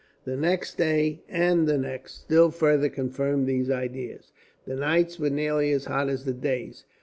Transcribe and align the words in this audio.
The 0.25 0.35
next 0.35 0.79
day, 0.79 1.19
and 1.29 1.67
the 1.67 1.77
next, 1.77 2.15
still 2.21 2.49
further 2.49 2.89
confirmed 2.89 3.45
these 3.45 3.69
ideas. 3.69 4.31
The 4.65 4.75
nights 4.75 5.19
were 5.19 5.29
nearly 5.29 5.71
as 5.73 5.85
hot 5.85 6.09
as 6.09 6.25
the 6.25 6.33
days. 6.33 6.85